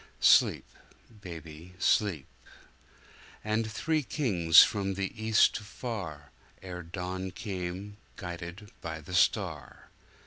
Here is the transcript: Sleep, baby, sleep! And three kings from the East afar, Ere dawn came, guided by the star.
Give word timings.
Sleep, 0.19 0.65
baby, 1.21 1.75
sleep! 1.77 2.25
And 3.43 3.69
three 3.71 4.01
kings 4.01 4.63
from 4.63 4.95
the 4.95 5.13
East 5.23 5.59
afar, 5.59 6.31
Ere 6.63 6.81
dawn 6.81 7.29
came, 7.29 7.97
guided 8.15 8.71
by 8.81 8.99
the 8.99 9.13
star. 9.13 9.91